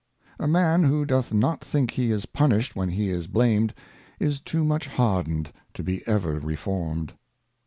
Shame. 0.29 0.35
A 0.45 0.47
MAN 0.47 0.83
who 0.85 1.05
doth 1.05 1.31
not 1.31 1.63
think 1.63 1.91
he 1.91 2.09
is 2.09 2.25
punished 2.25 2.75
when 2.75 2.89
he 2.89 3.09
is 3.11 3.27
blamed, 3.27 3.71
is 4.19 4.39
too 4.41 4.63
much 4.65 4.87
hardened 4.87 5.53
to 5.75 5.83
be 5.83 6.01
ever 6.07 6.39
reformed. 6.39 7.13